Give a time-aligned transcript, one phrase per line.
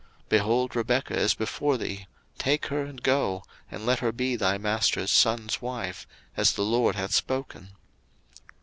[0.21, 2.07] 01:024:051 Behold, Rebekah is before thee,
[2.39, 6.95] take her, and go, and let her be thy master's son's wife, as the LORD
[6.95, 7.69] hath spoken.